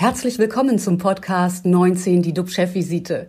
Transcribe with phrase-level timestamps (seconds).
[0.00, 3.26] Herzlich willkommen zum Podcast 19, die DUB-Chefvisite.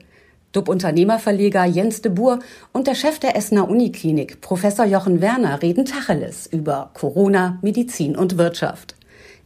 [0.51, 2.37] DUB-Unternehmerverleger Jens de Boer
[2.73, 8.37] und der Chef der Essener Uniklinik, Professor Jochen Werner, reden Tacheles über Corona, Medizin und
[8.37, 8.95] Wirtschaft.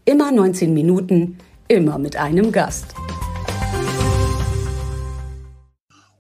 [0.04, 1.38] Immer 19 Minuten,
[1.70, 2.94] immer mit einem Gast.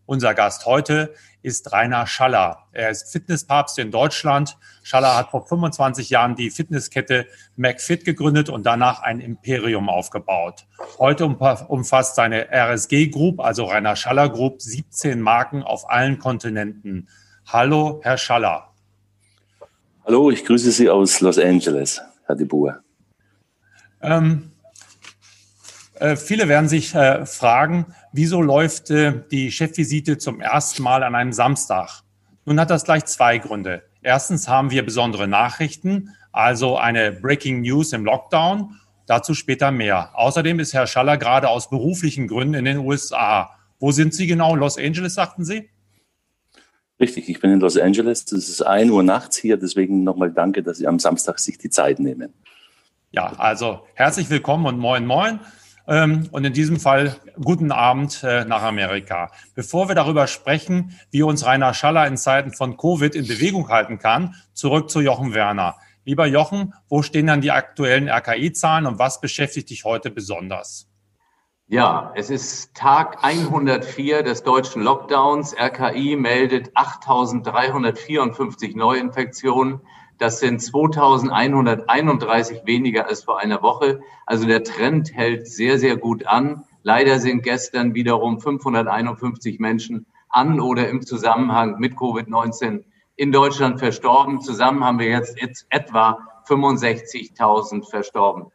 [0.05, 1.13] Unser Gast heute
[1.43, 2.65] ist Rainer Schaller.
[2.71, 4.57] Er ist Fitnesspapst in Deutschland.
[4.81, 10.65] Schaller hat vor 25 Jahren die Fitnesskette McFit gegründet und danach ein Imperium aufgebaut.
[10.97, 17.09] Heute umfasst seine RSG Group, also Rainer Schaller Group, 17 Marken auf allen Kontinenten.
[17.45, 18.69] Hallo, Herr Schaller.
[20.05, 22.79] Hallo, ich grüße Sie aus Los Angeles, Herr de Boer.
[24.01, 24.51] Ähm,
[25.95, 31.15] äh, viele werden sich äh, fragen, wieso läuft äh, die Chefvisite zum ersten Mal an
[31.15, 32.03] einem Samstag?
[32.45, 33.83] Nun hat das gleich zwei Gründe.
[34.01, 38.79] Erstens haben wir besondere Nachrichten, also eine Breaking News im Lockdown.
[39.05, 40.11] Dazu später mehr.
[40.13, 43.51] Außerdem ist Herr Schaller gerade aus beruflichen Gründen in den USA.
[43.79, 44.55] Wo sind Sie genau?
[44.55, 45.69] Los Angeles, sagten Sie?
[46.99, 48.31] Richtig, ich bin in Los Angeles.
[48.31, 51.69] Es ist 1 Uhr nachts hier, deswegen nochmal danke, dass Sie am Samstag sich die
[51.69, 52.33] Zeit nehmen.
[53.11, 55.39] Ja, also herzlich willkommen und moin moin.
[55.87, 59.31] Ähm, und in diesem Fall guten Abend äh, nach Amerika.
[59.53, 63.99] Bevor wir darüber sprechen, wie uns Rainer Schaller in Zeiten von Covid in Bewegung halten
[63.99, 65.75] kann, zurück zu Jochen Werner.
[66.05, 70.89] Lieber Jochen, wo stehen dann die aktuellen RKI-Zahlen und was beschäftigt dich heute besonders?
[71.67, 75.55] Ja, es ist Tag 104 des deutschen Lockdowns.
[75.57, 79.79] RKI meldet 8.354 Neuinfektionen.
[80.17, 84.01] Das sind 2131 weniger als vor einer Woche.
[84.25, 86.63] Also der Trend hält sehr, sehr gut an.
[86.83, 92.83] Leider sind gestern wiederum 551 Menschen an oder im Zusammenhang mit Covid-19
[93.15, 94.41] in Deutschland verstorben.
[94.41, 95.37] Zusammen haben wir jetzt,
[95.69, 98.51] etwa 65.000 verstorben.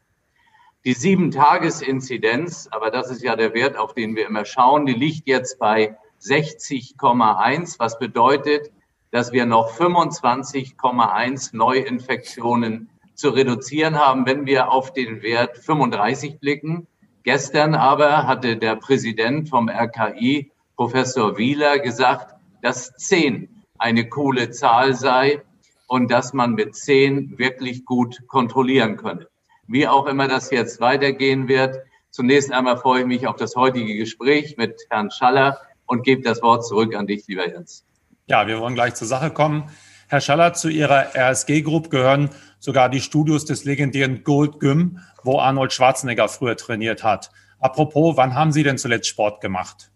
[0.85, 5.27] Die Sieben-Tages-Inzidenz, aber das ist ja der Wert, auf den wir immer schauen, die liegt
[5.27, 8.71] jetzt bei 60,1, was bedeutet,
[9.11, 16.87] dass wir noch 25,1 Neuinfektionen zu reduzieren haben, wenn wir auf den Wert 35 blicken.
[17.23, 24.93] Gestern aber hatte der Präsident vom RKI, Professor Wieler, gesagt, dass 10 eine coole Zahl
[24.93, 25.41] sei
[25.87, 29.27] und dass man mit 10 wirklich gut kontrollieren könne.
[29.67, 31.77] Wie auch immer das jetzt weitergehen wird.
[32.11, 36.41] Zunächst einmal freue ich mich auf das heutige Gespräch mit Herrn Schaller und gebe das
[36.41, 37.85] Wort zurück an dich, lieber Jens.
[38.29, 39.71] Ja, wir wollen gleich zur Sache kommen.
[40.07, 42.29] Herr Schaller, zu Ihrer RSG Group gehören
[42.59, 47.31] sogar die Studios des legendären Gold Gym, wo Arnold Schwarzenegger früher trainiert hat.
[47.59, 49.89] Apropos, wann haben Sie denn zuletzt Sport gemacht?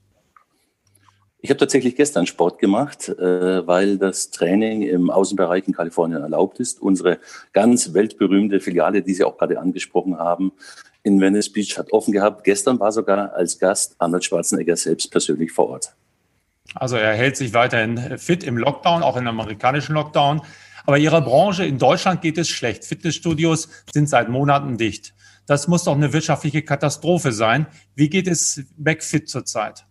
[1.41, 6.59] Ich habe tatsächlich gestern Sport gemacht, äh, weil das Training im Außenbereich in Kalifornien erlaubt
[6.59, 6.81] ist.
[6.81, 7.19] Unsere
[7.51, 10.53] ganz weltberühmte Filiale, die Sie auch gerade angesprochen haben,
[11.03, 12.45] in Venice Beach hat offen gehabt.
[12.45, 15.93] Gestern war sogar als Gast Arnold Schwarzenegger selbst persönlich vor Ort.
[16.75, 20.41] Also er hält sich weiterhin fit im Lockdown, auch im amerikanischen Lockdown.
[20.85, 22.83] Aber Ihrer Branche in Deutschland geht es schlecht.
[22.83, 25.13] Fitnessstudios sind seit Monaten dicht.
[25.45, 27.67] Das muss doch eine wirtschaftliche Katastrophe sein.
[27.95, 29.85] Wie geht es McFit zurzeit?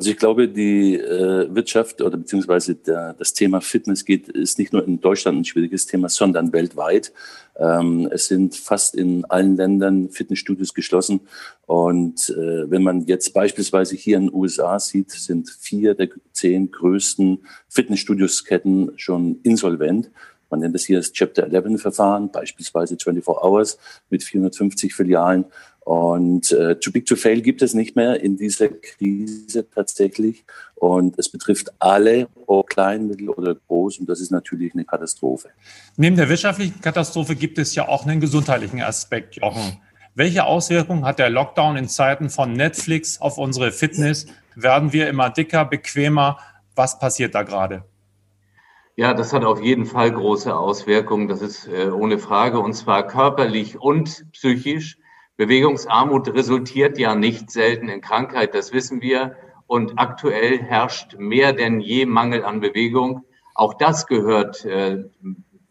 [0.00, 4.72] Also ich glaube, die äh, Wirtschaft oder beziehungsweise der, das Thema Fitness geht, ist nicht
[4.72, 7.12] nur in Deutschland ein schwieriges Thema, sondern weltweit.
[7.58, 11.20] Ähm, es sind fast in allen Ländern Fitnessstudios geschlossen.
[11.66, 16.70] Und äh, wenn man jetzt beispielsweise hier in den USA sieht, sind vier der zehn
[16.70, 20.10] größten Fitnessstudiosketten schon insolvent.
[20.48, 23.76] Man nennt das hier das Chapter 11 Verfahren, beispielsweise 24 Hours
[24.08, 25.44] mit 450 Filialen.
[25.90, 30.44] Und äh, Too Big to Fail gibt es nicht mehr in dieser Krise tatsächlich.
[30.76, 33.98] Und es betrifft alle, ob klein, mittel oder groß.
[33.98, 35.48] Und das ist natürlich eine Katastrophe.
[35.96, 39.80] Neben der wirtschaftlichen Katastrophe gibt es ja auch einen gesundheitlichen Aspekt, Jochen.
[40.14, 44.26] Welche Auswirkungen hat der Lockdown in Zeiten von Netflix auf unsere Fitness?
[44.54, 46.38] Werden wir immer dicker, bequemer?
[46.76, 47.82] Was passiert da gerade?
[48.94, 51.26] Ja, das hat auf jeden Fall große Auswirkungen.
[51.26, 52.60] Das ist äh, ohne Frage.
[52.60, 54.99] Und zwar körperlich und psychisch.
[55.40, 59.36] Bewegungsarmut resultiert ja nicht selten in Krankheit, das wissen wir.
[59.66, 63.24] Und aktuell herrscht mehr denn je Mangel an Bewegung.
[63.54, 65.04] Auch das gehört, äh,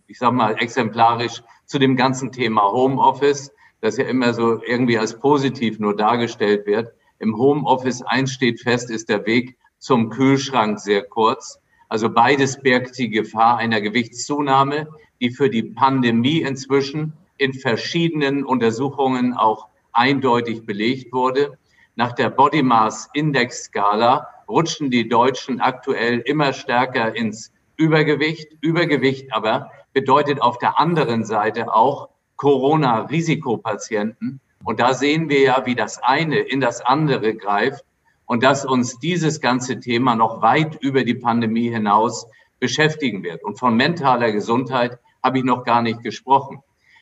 [0.07, 5.19] ich sage mal, exemplarisch zu dem ganzen Thema Homeoffice, das ja immer so irgendwie als
[5.19, 6.91] positiv nur dargestellt wird.
[7.19, 11.59] Im Homeoffice eins steht fest, ist der Weg zum Kühlschrank sehr kurz.
[11.89, 14.87] Also beides birgt die Gefahr einer Gewichtszunahme,
[15.21, 21.57] die für die Pandemie inzwischen in verschiedenen Untersuchungen auch eindeutig belegt wurde.
[21.95, 28.55] Nach der Body Mass Index Skala rutschen die Deutschen aktuell immer stärker ins Übergewicht.
[28.61, 35.75] Übergewicht aber bedeutet auf der anderen Seite auch Corona-Risikopatienten Und da sehen wir ja, wie
[35.75, 37.83] das eine in das andere greift
[38.25, 42.27] und dass uns dieses ganze Thema noch weit über die Pandemie hinaus
[42.59, 43.43] beschäftigen wird.
[43.43, 46.61] Und von mentaler Gesundheit habe ich noch gar nicht gesprochen.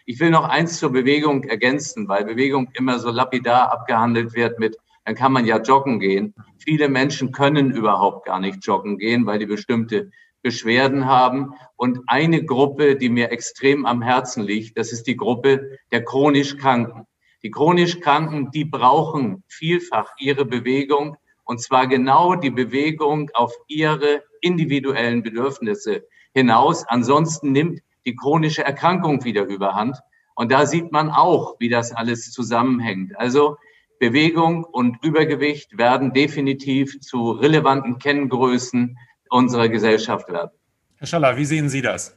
[0.09, 4.77] Ich will noch eins zur Bewegung ergänzen, weil Bewegung immer so lapidar abgehandelt wird mit,
[5.03, 6.33] dann kann man ja joggen gehen.
[6.59, 10.09] Viele Menschen können überhaupt gar nicht joggen gehen, weil die bestimmte
[10.41, 11.55] Beschwerden haben.
[11.75, 16.55] Und eine Gruppe, die mir extrem am Herzen liegt, das ist die Gruppe der chronisch
[16.55, 17.05] Kranken.
[17.43, 24.23] Die chronisch Kranken, die brauchen vielfach ihre Bewegung und zwar genau die Bewegung auf ihre
[24.39, 26.85] individuellen Bedürfnisse hinaus.
[26.87, 30.01] Ansonsten nimmt die chronische Erkrankung wieder überhand.
[30.33, 33.17] Und da sieht man auch, wie das alles zusammenhängt.
[33.19, 33.57] Also
[33.99, 38.97] Bewegung und Übergewicht werden definitiv zu relevanten Kenngrößen
[39.29, 40.51] unserer Gesellschaft werden.
[40.97, 42.15] Herr Schaller, wie sehen Sie das?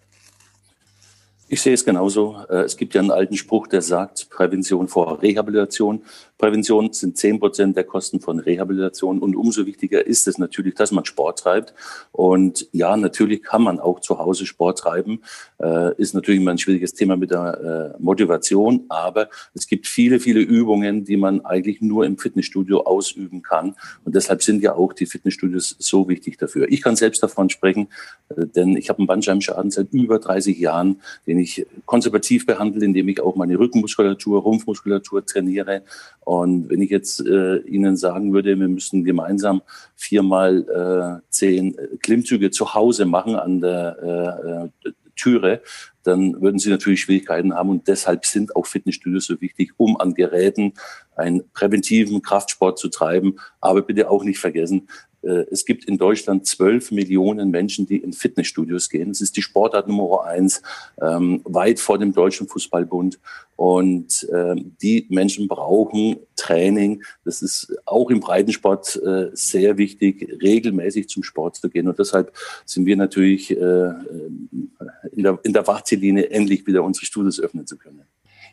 [1.52, 2.36] Ich sehe es genauso.
[2.48, 6.04] Äh, es gibt ja einen alten Spruch, der sagt, Prävention vor Rehabilitation.
[6.38, 9.18] Prävention sind zehn Prozent der Kosten von Rehabilitation.
[9.18, 11.74] Und umso wichtiger ist es natürlich, dass man Sport treibt.
[12.12, 15.22] Und ja, natürlich kann man auch zu Hause Sport treiben.
[15.60, 18.84] Äh, ist natürlich immer ein schwieriges Thema mit der äh, Motivation.
[18.88, 23.74] Aber es gibt viele, viele Übungen, die man eigentlich nur im Fitnessstudio ausüben kann.
[24.04, 26.66] Und deshalb sind ja auch die Fitnessstudios so wichtig dafür.
[26.70, 27.88] Ich kann selbst davon sprechen,
[28.30, 33.08] äh, denn ich habe einen Bandscheibenschaden seit über 30 Jahren, den ich konservativ behandle, indem
[33.08, 35.82] ich auch meine Rückenmuskulatur, Rumpfmuskulatur trainiere
[36.30, 39.62] und wenn ich jetzt äh, Ihnen sagen würde, wir müssen gemeinsam
[39.96, 45.62] viermal äh, zehn Klimmzüge zu Hause machen an der äh, Türe,
[46.02, 47.68] dann würden Sie natürlich Schwierigkeiten haben.
[47.68, 50.74] Und deshalb sind auch Fitnessstudios so wichtig, um an Geräten
[51.14, 53.36] einen präventiven Kraftsport zu treiben.
[53.60, 54.88] Aber bitte auch nicht vergessen,
[55.22, 59.10] es gibt in Deutschland zwölf Millionen Menschen, die in Fitnessstudios gehen.
[59.10, 60.62] Es ist die Sportart Nummer eins,
[61.00, 63.18] ähm, weit vor dem Deutschen Fußballbund.
[63.56, 67.02] Und äh, die Menschen brauchen Training.
[67.26, 71.86] Das ist auch im Breitensport äh, sehr wichtig, regelmäßig zum Sport zu gehen.
[71.86, 72.32] Und deshalb
[72.64, 73.54] sind wir natürlich äh,
[75.12, 78.02] in der, in der Wartelinie, endlich wieder unsere Studios öffnen zu können.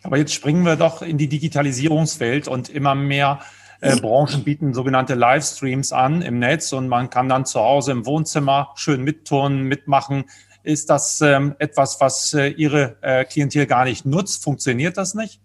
[0.04, 3.40] Aber jetzt springen wir doch in die Digitalisierungswelt und immer mehr
[3.82, 8.06] äh, Branchen bieten sogenannte Livestreams an im Netz und man kann dann zu Hause im
[8.06, 10.26] Wohnzimmer schön mitturnen, mitmachen.
[10.64, 14.44] Ist das ähm, etwas, was äh, Ihre äh, Klientel gar nicht nutzt?
[14.44, 15.40] Funktioniert das nicht?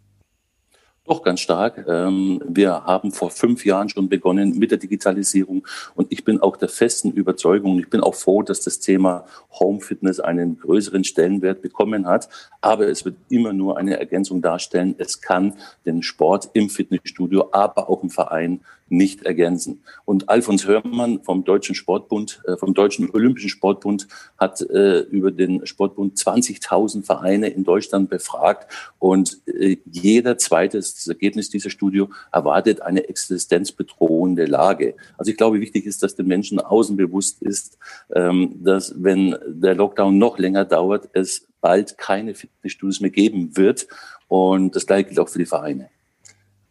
[1.04, 1.84] Doch, ganz stark.
[1.88, 5.66] Ähm, wir haben vor fünf Jahren schon begonnen mit der Digitalisierung
[5.96, 9.25] und ich bin auch der festen Überzeugung, ich bin auch froh, dass das Thema
[9.58, 12.28] Home Fitness einen größeren Stellenwert bekommen hat.
[12.60, 14.94] Aber es wird immer nur eine Ergänzung darstellen.
[14.96, 15.54] Es kann
[15.84, 18.60] den Sport im Fitnessstudio, aber auch im Verein
[18.93, 19.83] nicht ergänzen.
[20.05, 24.06] Und Alfons Hörmann vom Deutschen Sportbund, äh, vom Deutschen Olympischen Sportbund
[24.39, 31.06] hat äh, über den Sportbund 20.000 Vereine in Deutschland befragt und äh, jeder zweite, das
[31.06, 34.94] Ergebnis dieser Studie, erwartet eine existenzbedrohende Lage.
[35.19, 37.79] Also ich glaube, wichtig ist, dass den Menschen außen bewusst ist,
[38.15, 43.87] ähm, dass wenn der Lockdown noch länger dauert, es bald keine Fitnessstudios mehr geben wird.
[44.29, 45.89] Und das gleiche gilt auch für die Vereine.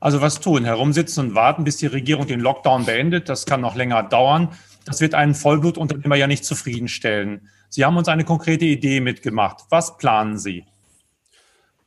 [0.01, 0.65] Also was tun?
[0.65, 3.29] Herumsitzen und warten, bis die Regierung den Lockdown beendet.
[3.29, 4.49] Das kann noch länger dauern.
[4.83, 7.47] Das wird einen Vollblutunternehmer ja nicht zufriedenstellen.
[7.69, 9.59] Sie haben uns eine konkrete Idee mitgemacht.
[9.69, 10.65] Was planen Sie?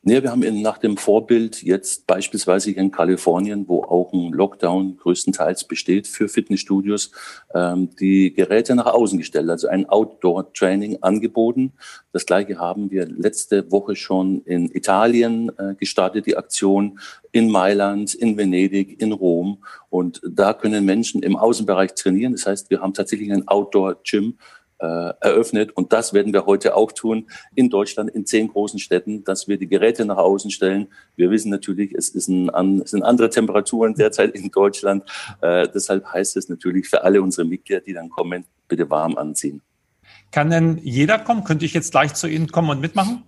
[0.06, 4.98] Nee, wir haben in, nach dem Vorbild jetzt beispielsweise in Kalifornien, wo auch ein Lockdown
[4.98, 7.10] größtenteils besteht für Fitnessstudios,
[7.54, 11.72] ähm, die Geräte nach außen gestellt, also ein Outdoor-Training angeboten.
[12.12, 16.98] Das gleiche haben wir letzte Woche schon in Italien äh, gestartet, die Aktion
[17.32, 19.64] in Mailand, in Venedig, in Rom.
[19.88, 22.32] Und da können Menschen im Außenbereich trainieren.
[22.32, 24.36] Das heißt, wir haben tatsächlich ein Outdoor-Gym
[24.84, 25.72] eröffnet.
[25.76, 29.58] Und das werden wir heute auch tun in Deutschland, in zehn großen Städten, dass wir
[29.58, 30.88] die Geräte nach außen stellen.
[31.16, 35.04] Wir wissen natürlich, es, ist ein, es sind andere Temperaturen derzeit in Deutschland.
[35.40, 39.62] Äh, deshalb heißt es natürlich für alle unsere Mitglieder, die dann kommen, bitte warm anziehen.
[40.30, 41.44] Kann denn jeder kommen?
[41.44, 43.22] Könnte ich jetzt gleich zu Ihnen kommen und mitmachen?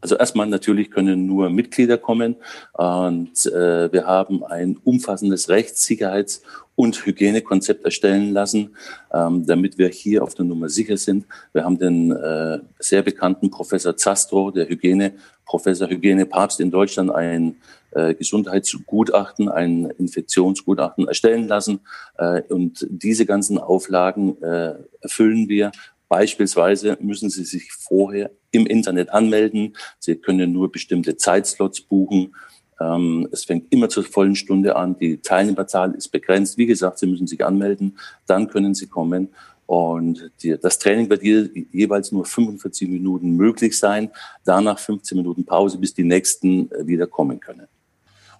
[0.00, 2.36] Also erstmal natürlich können nur Mitglieder kommen
[2.72, 6.42] und äh, wir haben ein umfassendes Rechtssicherheits-
[6.74, 8.74] und Hygienekonzept erstellen lassen,
[9.12, 11.26] ähm, damit wir hier auf der Nummer sicher sind.
[11.52, 15.12] Wir haben den äh, sehr bekannten Professor Zastro, der Hygiene,
[15.44, 17.56] Professor Hygienepapst in Deutschland, ein
[17.90, 21.80] äh, Gesundheitsgutachten, ein Infektionsgutachten erstellen lassen.
[22.16, 25.72] Äh, und diese ganzen Auflagen äh, erfüllen wir
[26.10, 29.76] Beispielsweise müssen Sie sich vorher im Internet anmelden.
[30.00, 32.34] Sie können nur bestimmte Zeitslots buchen.
[32.80, 34.98] Ähm, es fängt immer zur vollen Stunde an.
[34.98, 36.58] Die Teilnehmerzahl ist begrenzt.
[36.58, 37.96] Wie gesagt, Sie müssen sich anmelden.
[38.26, 39.28] Dann können Sie kommen.
[39.66, 44.10] Und die, das Training wird je, jeweils nur 45 Minuten möglich sein.
[44.44, 47.68] Danach 15 Minuten Pause, bis die nächsten äh, wieder kommen können.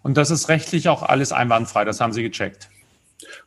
[0.02, 1.84] Und das ist rechtlich auch alles einwandfrei.
[1.84, 2.68] Das haben Sie gecheckt.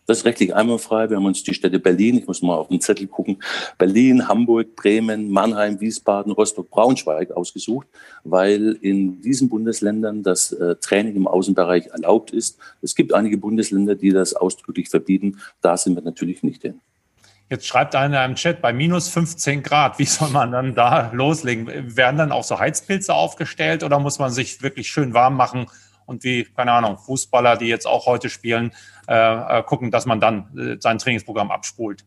[0.05, 1.09] Das ist rechtlich einwandfrei.
[1.09, 3.41] Wir haben uns die Städte Berlin, ich muss mal auf den Zettel gucken,
[3.77, 7.87] Berlin, Hamburg, Bremen, Mannheim, Wiesbaden, Rostock, Braunschweig ausgesucht,
[8.23, 12.57] weil in diesen Bundesländern das äh, Training im Außenbereich erlaubt ist.
[12.81, 15.39] Es gibt einige Bundesländer, die das ausdrücklich verbieten.
[15.61, 16.79] Da sind wir natürlich nicht hin.
[17.49, 21.95] Jetzt schreibt einer im Chat, bei minus 15 Grad, wie soll man dann da loslegen?
[21.95, 25.67] Werden dann auch so Heizpilze aufgestellt oder muss man sich wirklich schön warm machen
[26.05, 28.71] und wie, keine Ahnung, Fußballer, die jetzt auch heute spielen,
[29.07, 32.03] äh, äh, gucken, dass man dann äh, sein Trainingsprogramm abspult.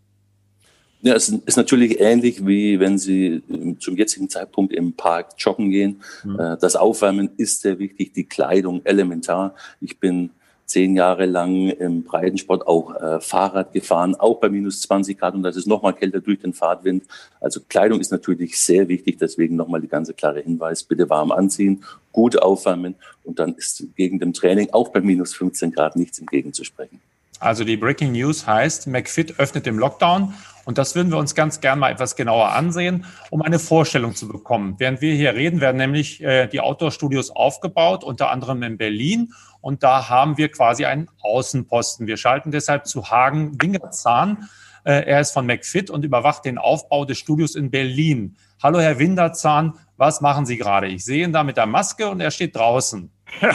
[1.03, 3.43] Ja, es ist natürlich ähnlich, wie wenn Sie
[3.79, 6.03] zum jetzigen Zeitpunkt im Park joggen gehen.
[6.25, 6.57] Mhm.
[6.59, 9.55] Das Aufwärmen ist sehr wichtig, die Kleidung elementar.
[9.81, 10.31] Ich bin
[10.67, 15.43] zehn Jahre lang im Breitensport auch äh, Fahrrad gefahren, auch bei minus 20 Grad und
[15.43, 17.05] das ist nochmal kälter durch den Fahrtwind.
[17.41, 21.85] Also Kleidung ist natürlich sehr wichtig, deswegen nochmal die ganze klare Hinweis, bitte warm anziehen,
[22.13, 27.01] gut aufwärmen und dann ist gegen dem Training auch bei minus 15 Grad nichts entgegenzusprechen.
[27.39, 30.33] Also die Breaking News heißt, McFit öffnet im Lockdown
[30.67, 34.29] und das würden wir uns ganz gern mal etwas genauer ansehen, um eine Vorstellung zu
[34.29, 34.75] bekommen.
[34.79, 39.83] Während wir hier reden, werden nämlich äh, die Outdoor-Studios aufgebaut, unter anderem in Berlin und
[39.83, 42.07] da haben wir quasi einen Außenposten.
[42.07, 44.49] Wir schalten deshalb zu Hagen Wingerzahn.
[44.85, 48.37] Äh, er ist von McFit und überwacht den Aufbau des Studios in Berlin.
[48.63, 50.89] Hallo Herr Winderzahn, was machen Sie gerade?
[50.89, 53.11] Ich sehe ihn da mit der Maske und er steht draußen.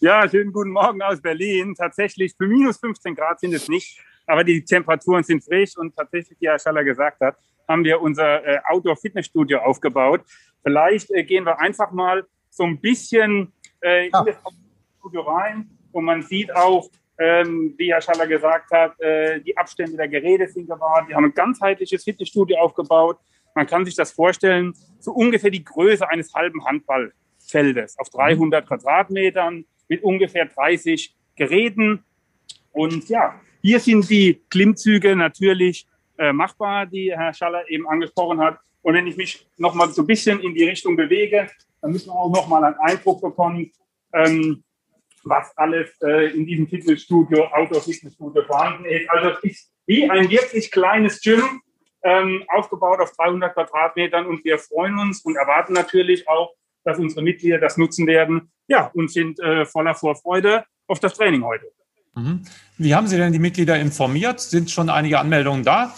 [0.00, 1.74] Ja, schönen guten Morgen aus Berlin.
[1.76, 3.98] Tatsächlich für minus 15 Grad sind es nicht,
[4.28, 8.44] aber die Temperaturen sind frisch und tatsächlich, wie Herr Schaller gesagt hat, haben wir unser
[8.46, 10.22] äh, Outdoor-Fitnessstudio aufgebaut.
[10.62, 14.20] Vielleicht äh, gehen wir einfach mal so ein bisschen äh, ja.
[14.20, 14.36] in das
[14.98, 19.96] Studio rein und man sieht auch, ähm, wie Herr Schaller gesagt hat, äh, die Abstände
[19.96, 21.08] der Geräte sind gewahrt.
[21.08, 23.18] Wir haben ein ganzheitliches Fitnessstudio aufgebaut.
[23.54, 27.12] Man kann sich das vorstellen, so ungefähr die Größe eines halben Handball.
[27.48, 32.04] Feldes auf 300 Quadratmetern mit ungefähr 30 Geräten.
[32.72, 35.86] Und ja, hier sind die Klimmzüge natürlich
[36.18, 38.58] äh, machbar, die Herr Schaller eben angesprochen hat.
[38.82, 41.48] Und wenn ich mich noch mal so ein bisschen in die Richtung bewege,
[41.80, 43.70] dann müssen wir auch noch mal einen Eindruck bekommen,
[44.12, 44.62] ähm,
[45.24, 49.10] was alles äh, in diesem Fitnessstudio, Outdoor-Fitnessstudio vorhanden ist.
[49.10, 51.62] Also es ist wie ein wirklich kleines Gym,
[52.02, 56.54] ähm, aufgebaut auf 300 Quadratmetern und wir freuen uns und erwarten natürlich auch
[56.88, 58.50] dass unsere Mitglieder das nutzen werden.
[58.66, 61.70] Ja, und sind äh, voller Vorfreude auf das Training heute.
[62.18, 62.42] Mhm.
[62.76, 64.40] Wie haben Sie denn die Mitglieder informiert?
[64.40, 65.94] Sind schon einige Anmeldungen da?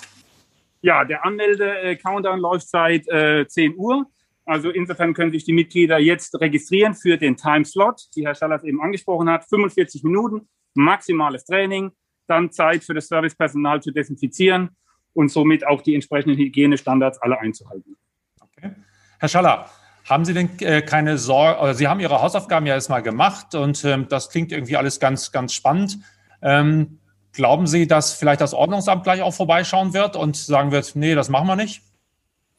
[0.82, 4.06] Ja, der Anmelde-Countdown läuft seit äh, 10 Uhr.
[4.46, 8.80] Also insofern können sich die Mitglieder jetzt registrieren für den Timeslot, die Herr Schallers eben
[8.80, 9.44] angesprochen hat.
[9.44, 11.92] 45 Minuten, maximales Training,
[12.26, 14.70] dann Zeit für das Servicepersonal zu desinfizieren
[15.12, 17.96] und somit auch die entsprechenden Hygienestandards alle einzuhalten.
[18.40, 18.74] Okay.
[19.18, 19.70] Herr Schaller,
[20.10, 23.84] haben Sie denn äh, keine Sorge, oder Sie haben Ihre Hausaufgaben ja erstmal gemacht und
[23.84, 25.98] ähm, das klingt irgendwie alles ganz, ganz spannend.
[26.42, 26.98] Ähm,
[27.32, 31.28] glauben Sie, dass vielleicht das Ordnungsamt gleich auch vorbeischauen wird und sagen wird, nee, das
[31.28, 31.82] machen wir nicht?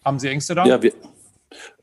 [0.03, 0.65] Haben Sie Ängste da?
[0.65, 0.93] Ja, wir,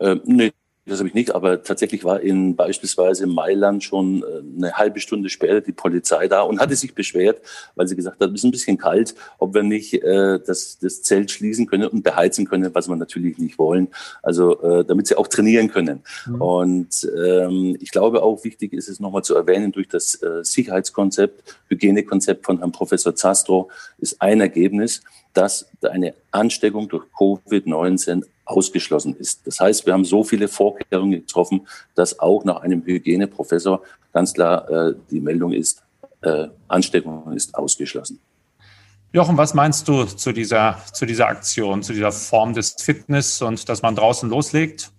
[0.00, 0.52] äh, nee,
[0.88, 5.28] das habe ich nicht, aber tatsächlich war in beispielsweise Mailand schon äh, eine halbe Stunde
[5.28, 7.40] später die Polizei da und hatte sich beschwert,
[7.74, 11.02] weil sie gesagt hat, es ist ein bisschen kalt, ob wir nicht äh, das, das
[11.02, 13.88] Zelt schließen können und beheizen können, was wir natürlich nicht wollen.
[14.22, 16.02] Also äh, damit sie auch trainieren können.
[16.26, 16.40] Mhm.
[16.40, 21.56] Und ähm, ich glaube auch wichtig ist es nochmal zu erwähnen, durch das äh, Sicherheitskonzept,
[21.68, 25.02] Hygienekonzept von Herrn Professor Zastro ist ein Ergebnis,
[25.34, 29.46] dass eine Ansteckung durch Covid-19 ausgeschlossen ist.
[29.46, 34.68] Das heißt, wir haben so viele Vorkehrungen getroffen, dass auch nach einem Hygieneprofessor ganz klar
[34.70, 35.82] äh, die Meldung ist,
[36.22, 38.20] äh, Ansteckung ist ausgeschlossen.
[39.12, 43.68] Jochen, was meinst du zu dieser, zu dieser Aktion, zu dieser Form des Fitness und
[43.68, 44.90] dass man draußen loslegt?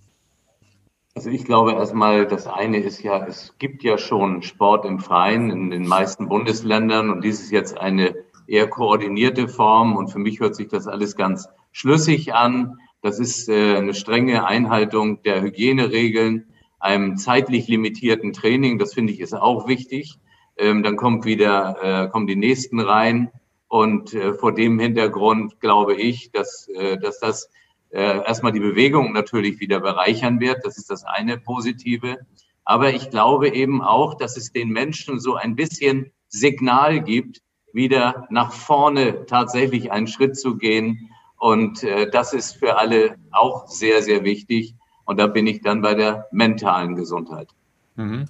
[1.16, 5.52] Also ich glaube erstmal, das eine ist ja, es gibt ja schon Sport im Freien
[5.52, 8.16] in den meisten Bundesländern und dies ist jetzt eine
[8.48, 12.80] eher koordinierte Form und für mich hört sich das alles ganz schlüssig an.
[13.02, 16.48] Das ist äh, eine strenge Einhaltung der Hygieneregeln,
[16.80, 18.78] einem zeitlich limitierten Training.
[18.78, 20.20] Das finde ich ist auch wichtig.
[20.58, 23.32] Ähm, dann kommt wieder, äh, kommen die nächsten rein.
[23.70, 26.68] Und äh, vor dem Hintergrund glaube ich, dass,
[27.02, 27.50] dass das
[27.92, 30.64] erstmal die Bewegung natürlich wieder bereichern wird.
[30.64, 32.20] Das ist das eine Positive.
[32.64, 37.42] Aber ich glaube eben auch, dass es den Menschen so ein bisschen Signal gibt,
[37.74, 41.10] wieder nach vorne tatsächlich einen Schritt zu gehen
[41.40, 44.76] und äh, das ist für alle auch sehr, sehr wichtig.
[45.06, 47.48] Und da bin ich dann bei der mentalen Gesundheit.
[47.96, 48.26] Mhm.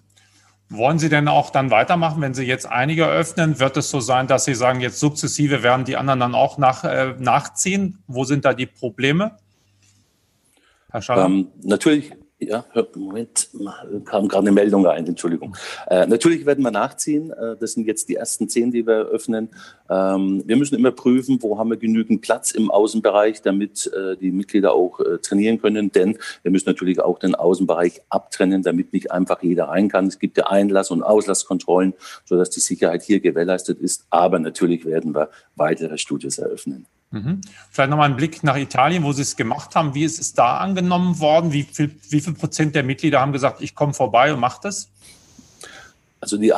[0.70, 3.60] Wollen Sie denn auch dann weitermachen, wenn Sie jetzt einige öffnen?
[3.60, 6.84] Wird es so sein, dass Sie sagen, jetzt sukzessive werden die anderen dann auch nach,
[6.84, 7.98] äh, nachziehen?
[8.06, 9.38] Wo sind da die Probleme?
[10.92, 11.26] Herr Schaller?
[11.26, 12.64] Ähm, natürlich, Ja,
[12.96, 13.50] Moment,
[14.06, 15.58] kam gerade eine Meldung rein, Entschuldigung.
[15.88, 17.32] Äh, natürlich werden wir nachziehen.
[17.32, 19.50] Äh, das sind jetzt die ersten zehn, die wir eröffnen.
[19.90, 24.32] Ähm, wir müssen immer prüfen, wo haben wir genügend Platz im Außenbereich, damit äh, die
[24.32, 25.92] Mitglieder auch äh, trainieren können.
[25.92, 30.08] Denn wir müssen natürlich auch den Außenbereich abtrennen, damit nicht einfach jeder rein kann.
[30.08, 31.94] Es gibt ja Einlass- und Auslasskontrollen,
[32.24, 34.06] sodass die Sicherheit hier gewährleistet ist.
[34.12, 36.88] Aber natürlich werden wir weitere Studios eröffnen.
[37.12, 37.42] Mhm.
[37.72, 39.96] Vielleicht nochmal ein Blick nach Italien, wo Sie es gemacht haben.
[39.96, 41.52] Wie ist es da angenommen worden?
[41.52, 44.90] Wie viel, wie viel Prozent der Mitglieder haben gesagt, ich komme vorbei und mache das?
[46.22, 46.54] Also die,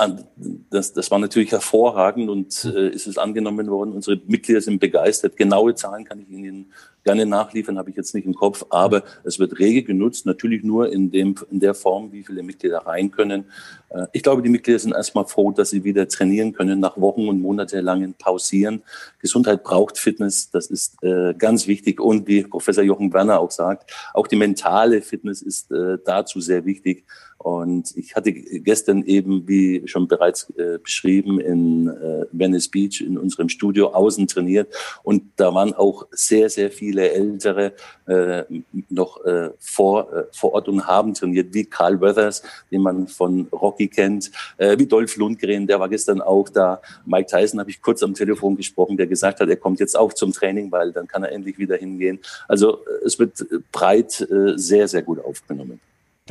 [0.71, 3.93] das, das war natürlich hervorragend und äh, ist es angenommen worden.
[3.93, 5.37] Unsere Mitglieder sind begeistert.
[5.37, 9.39] Genaue Zahlen kann ich Ihnen gerne nachliefern, habe ich jetzt nicht im Kopf, aber es
[9.39, 13.45] wird rege genutzt, natürlich nur in, dem, in der Form, wie viele Mitglieder rein können.
[13.89, 17.27] Äh, ich glaube, die Mitglieder sind erstmal froh, dass sie wieder trainieren können nach Wochen
[17.27, 18.83] und monatelangen Pausieren.
[19.19, 23.91] Gesundheit braucht Fitness, das ist äh, ganz wichtig und wie Professor Jochen Werner auch sagt,
[24.13, 27.05] auch die mentale Fitness ist äh, dazu sehr wichtig.
[27.43, 33.17] Und ich hatte gestern eben, wie schon bereits äh, beschrieben, in äh, Venice Beach in
[33.17, 34.71] unserem Studio außen trainiert.
[35.01, 37.73] Und da waren auch sehr, sehr viele Ältere
[38.07, 38.43] äh,
[38.89, 43.47] noch äh, vor, äh, vor Ort und haben trainiert, wie Carl Weathers, den man von
[43.51, 46.81] Rocky kennt, äh, wie Dolph Lundgren, der war gestern auch da.
[47.05, 50.13] Mike Tyson habe ich kurz am Telefon gesprochen, der gesagt hat, er kommt jetzt auch
[50.13, 52.19] zum Training, weil dann kann er endlich wieder hingehen.
[52.47, 55.79] Also äh, es wird breit äh, sehr, sehr gut aufgenommen.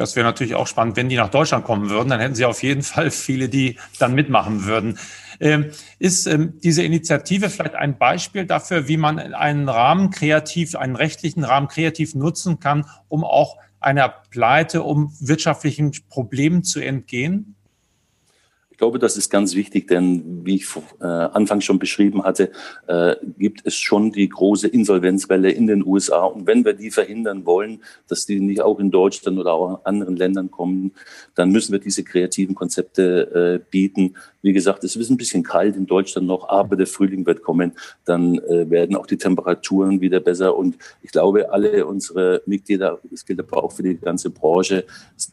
[0.00, 2.08] Das wäre natürlich auch spannend, wenn die nach Deutschland kommen würden.
[2.08, 4.98] Dann hätten sie auf jeden Fall viele, die dann mitmachen würden.
[5.40, 10.96] Ähm, ist ähm, diese Initiative vielleicht ein Beispiel dafür, wie man einen Rahmen kreativ, einen
[10.96, 17.56] rechtlichen Rahmen kreativ nutzen kann, um auch einer Pleite, um wirtschaftlichen Problemen zu entgehen?
[18.80, 20.66] Glaube, das ist ganz wichtig, denn wie ich
[21.00, 22.50] äh, anfangs schon beschrieben hatte,
[22.86, 26.24] äh, gibt es schon die große Insolvenzwelle in den USA.
[26.24, 29.86] Und wenn wir die verhindern wollen, dass die nicht auch in Deutschland oder auch in
[29.86, 30.92] anderen Ländern kommen,
[31.34, 34.14] dann müssen wir diese kreativen Konzepte äh, bieten.
[34.42, 37.72] Wie gesagt, es ist ein bisschen kalt in Deutschland noch, aber der Frühling wird kommen.
[38.04, 40.56] Dann äh, werden auch die Temperaturen wieder besser.
[40.56, 44.84] Und ich glaube, alle unsere Mitglieder, das gilt aber auch für die ganze Branche,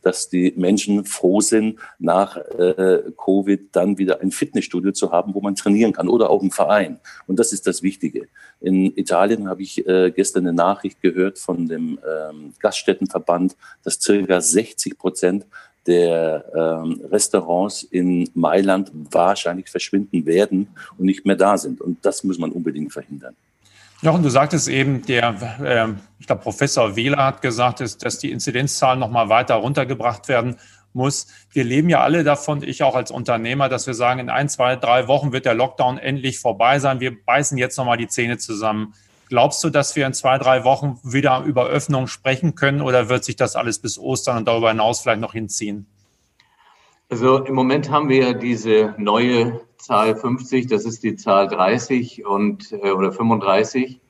[0.02, 5.42] dass die Menschen froh sind, nach äh, Covid dann wieder ein Fitnessstudio zu haben, wo
[5.42, 7.00] man trainieren kann oder auch ein Verein.
[7.28, 8.28] Und das ist das Wichtige.
[8.60, 14.42] In Italien habe ich äh, gestern eine Nachricht gehört von dem ähm, Gaststättenverband, dass circa
[14.42, 15.46] 60 Prozent
[15.88, 21.82] der ähm, Restaurants in Mailand wahrscheinlich verschwinden werden und nicht mehr da sind.
[21.82, 23.36] Und das muss man unbedingt verhindern.
[24.02, 25.88] Jochen, du sagtest eben, der, äh,
[26.20, 30.58] ich glaube, Professor Wähler hat gesagt, dass, dass die Inzidenzzahlen noch mal weiter runtergebracht werden
[30.94, 31.28] muss.
[31.52, 34.76] Wir leben ja alle davon, ich auch als Unternehmer, dass wir sagen, in ein, zwei,
[34.76, 37.00] drei Wochen wird der Lockdown endlich vorbei sein.
[37.00, 38.94] Wir beißen jetzt noch mal die Zähne zusammen.
[39.30, 43.24] Glaubst du, dass wir in zwei, drei Wochen wieder über Öffnung sprechen können oder wird
[43.24, 45.86] sich das alles bis Ostern und darüber hinaus vielleicht noch hinziehen?
[47.10, 52.72] Also im Moment haben wir diese neue Zahl 50, das ist die Zahl 30 und
[52.72, 54.02] äh, oder 35.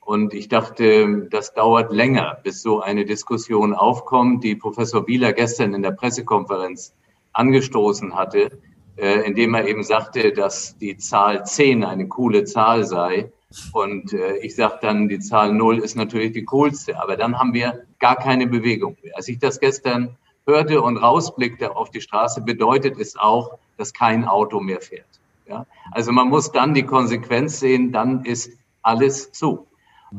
[0.00, 5.72] Und ich dachte, das dauert länger, bis so eine Diskussion aufkommt, die Professor Wieler gestern
[5.72, 6.94] in der Pressekonferenz
[7.32, 8.50] angestoßen hatte,
[8.96, 13.32] äh, indem er eben sagte, dass die Zahl 10 eine coole Zahl sei
[13.72, 17.54] und äh, ich sage dann, die Zahl null ist natürlich die coolste, aber dann haben
[17.54, 19.16] wir gar keine Bewegung mehr.
[19.16, 24.24] Als ich das gestern hörte und rausblickte auf die Straße, bedeutet es auch, dass kein
[24.24, 25.06] Auto mehr fährt.
[25.46, 25.66] Ja?
[25.92, 28.50] Also man muss dann die Konsequenz sehen, dann ist
[28.82, 29.66] alles zu.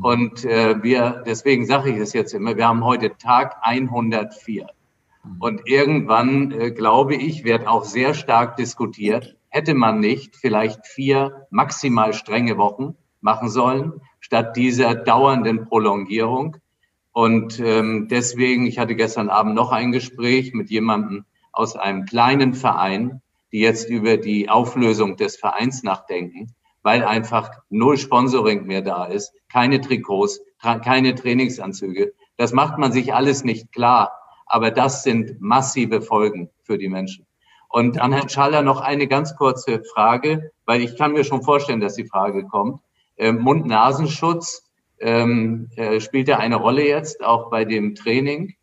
[0.02, 4.66] Und äh, wir, deswegen sage ich es jetzt immer, wir haben heute Tag 104.
[5.38, 11.46] Und irgendwann, äh, glaube ich, wird auch sehr stark diskutiert, hätte man nicht vielleicht vier
[11.50, 16.56] maximal strenge Wochen machen sollen, statt dieser dauernden Prolongierung.
[17.12, 22.54] Und ähm, deswegen, ich hatte gestern Abend noch ein Gespräch mit jemandem aus einem kleinen
[22.54, 26.52] Verein, die jetzt über die Auflösung des Vereins nachdenken,
[26.82, 32.12] weil einfach null Sponsoring mehr da ist, keine Trikots, tra keine Trainingsanzüge.
[32.36, 34.12] Das macht man sich alles nicht klar,
[34.44, 37.26] aber das sind massive Folgen für die Menschen.
[37.68, 41.80] Und an Herrn Schaller noch eine ganz kurze Frage, weil ich kann mir schon vorstellen,
[41.80, 42.80] dass die Frage kommt.
[43.16, 48.55] Äh, Mund-Nasenschutz ähm, äh, spielt ja eine Rolle jetzt auch bei dem Training.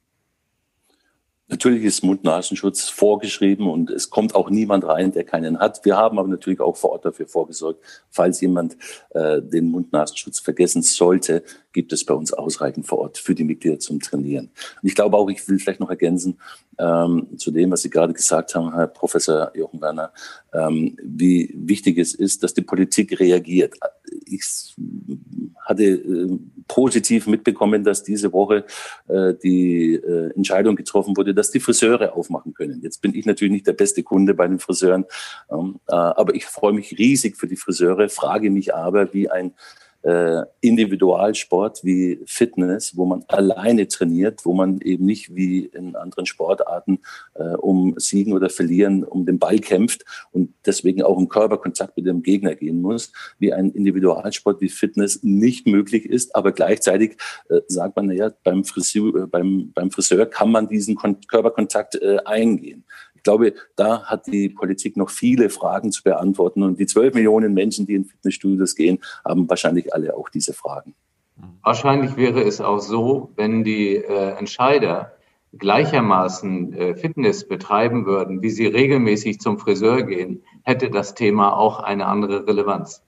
[1.49, 5.83] Natürlich ist Mund-Nasenschutz vorgeschrieben und es kommt auch niemand rein, der keinen hat.
[5.83, 8.77] Wir haben aber natürlich auch vor Ort dafür vorgesorgt, falls jemand
[9.09, 13.79] äh, den Mund-Nasenschutz vergessen sollte, gibt es bei uns ausreichend vor Ort für die Mitglieder
[13.79, 14.51] zum Trainieren.
[14.81, 16.39] Und ich glaube auch, ich will vielleicht noch ergänzen
[16.79, 20.13] ähm, zu dem, was Sie gerade gesagt haben, Herr Professor Jochen Werner,
[20.53, 23.73] ähm, wie wichtig es ist, dass die Politik reagiert.
[24.25, 24.75] ich
[25.65, 28.65] hatte äh, positiv mitbekommen, dass diese Woche
[29.07, 32.81] äh, die äh, Entscheidung getroffen wurde, dass die Friseure aufmachen können.
[32.81, 35.05] Jetzt bin ich natürlich nicht der beste Kunde bei den Friseuren,
[35.51, 39.53] ähm, äh, aber ich freue mich riesig für die Friseure, frage mich aber, wie ein
[40.03, 46.25] äh, Individualsport wie Fitness, wo man alleine trainiert, wo man eben nicht wie in anderen
[46.25, 46.99] Sportarten
[47.35, 52.05] äh, um Siegen oder Verlieren um den Ball kämpft und deswegen auch im Körperkontakt mit
[52.05, 56.35] dem Gegner gehen muss, wie ein Individualsport wie Fitness nicht möglich ist.
[56.35, 57.17] Aber gleichzeitig
[57.49, 62.17] äh, sagt man, naja, beim Friseur, beim, beim Friseur kann man diesen Kon Körperkontakt äh,
[62.25, 62.83] eingehen.
[63.23, 66.61] Ich glaube, da hat die Politik noch viele Fragen zu beantworten.
[66.61, 70.93] Und die zwölf Millionen Menschen, die in Fitnessstudios gehen, haben wahrscheinlich alle auch diese Fragen.
[71.63, 75.13] Wahrscheinlich wäre es auch so, wenn die äh, Entscheider
[75.57, 81.79] gleichermaßen äh, Fitness betreiben würden, wie sie regelmäßig zum Friseur gehen, hätte das Thema auch
[81.79, 83.05] eine andere Relevanz.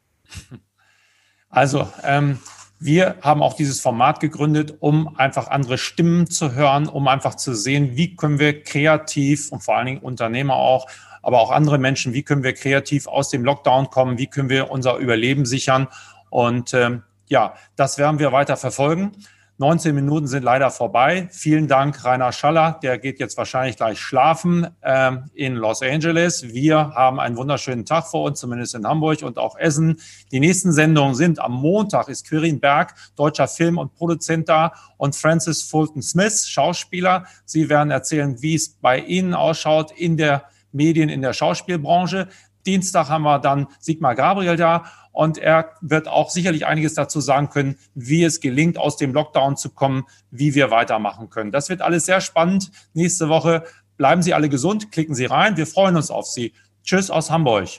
[1.49, 2.39] Also, ähm,
[2.79, 7.53] wir haben auch dieses Format gegründet, um einfach andere Stimmen zu hören, um einfach zu
[7.53, 10.87] sehen, wie können wir kreativ und vor allen Dingen Unternehmer auch,
[11.21, 14.69] aber auch andere Menschen, wie können wir kreativ aus dem Lockdown kommen, wie können wir
[14.69, 15.87] unser Überleben sichern.
[16.29, 19.13] Und ähm, ja, das werden wir weiter verfolgen.
[19.57, 21.29] 19 Minuten sind leider vorbei.
[21.31, 22.77] Vielen Dank, Rainer Schaller.
[22.83, 26.53] Der geht jetzt wahrscheinlich gleich schlafen ähm, in Los Angeles.
[26.53, 30.01] Wir haben einen wunderschönen Tag vor uns, zumindest in Hamburg und auch Essen.
[30.33, 35.15] Die nächsten Sendungen sind am Montag ist Quirin Berg, deutscher Film- und Produzent da und
[35.15, 37.25] Francis Fulton Smith, Schauspieler.
[37.45, 42.27] Sie werden erzählen, wie es bei Ihnen ausschaut in der Medien, in der Schauspielbranche.
[42.65, 44.83] Dienstag haben wir dann Sigmar Gabriel da
[45.15, 49.55] und er wird auch sicherlich einiges dazu sagen können, wie es gelingt, aus dem Lockdown
[49.55, 51.51] zu kommen, wie wir weitermachen können.
[51.51, 52.69] Das wird alles sehr spannend.
[52.93, 53.63] Nächste Woche
[53.97, 55.55] bleiben Sie alle gesund, klicken Sie rein.
[55.55, 56.53] Wir freuen uns auf Sie.
[56.83, 57.69] Tschüss aus Hamburg.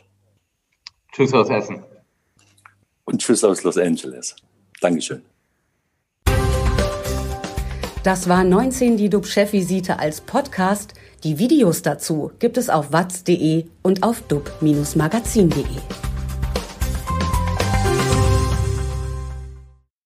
[1.13, 1.85] Tschüss aus Essen.
[3.05, 4.35] Und tschüss aus Los Angeles.
[4.81, 5.23] Dankeschön.
[8.03, 10.95] Das war 19 die DUB-Chefvisite als Podcast.
[11.23, 16.06] Die Videos dazu gibt es auf watz.de und auf dub-magazin.de.